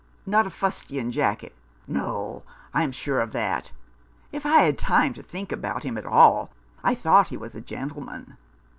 "Not 0.25 0.47
a 0.47 0.49
fustian 0.49 1.11
jacket?" 1.11 1.53
"No, 2.01 2.41
I 2.73 2.81
am 2.81 2.91
sure 2.91 3.21
of 3.21 3.33
that. 3.33 3.69
If 4.31 4.47
I 4.47 4.61
had 4.63 4.79
time 4.79 5.13
to 5.13 5.21
think 5.21 5.51
about 5.51 5.83
him 5.83 5.95
at 5.95 6.07
all 6.07 6.49
I 6.83 6.95
thought 6.95 7.27
he 7.27 7.37
was 7.37 7.53
a 7.53 7.61
gentle 7.61 8.01
man." 8.01 8.35